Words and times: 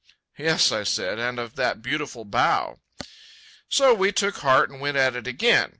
"Yes," 0.35 0.63
said 0.89 1.19
I, 1.19 1.29
"and 1.29 1.37
of 1.37 1.53
that 1.57 1.83
beautiful 1.83 2.25
bow." 2.25 2.79
So 3.69 3.93
we 3.93 4.11
took 4.11 4.37
heart 4.37 4.71
and 4.71 4.81
went 4.81 4.97
at 4.97 5.15
it 5.15 5.27
again. 5.27 5.69